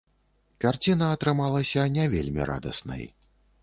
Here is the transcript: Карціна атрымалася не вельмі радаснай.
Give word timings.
Карціна 0.65 1.11
атрымалася 1.17 1.87
не 2.01 2.11
вельмі 2.17 2.53
радаснай. 2.55 3.11